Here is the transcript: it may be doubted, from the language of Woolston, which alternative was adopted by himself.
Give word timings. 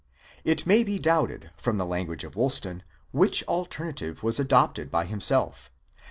it 0.43 0.65
may 0.65 0.83
be 0.83 0.97
doubted, 0.97 1.51
from 1.57 1.77
the 1.77 1.85
language 1.85 2.23
of 2.23 2.35
Woolston, 2.35 2.81
which 3.11 3.43
alternative 3.43 4.23
was 4.23 4.39
adopted 4.39 4.89
by 4.89 5.05
himself. 5.05 5.69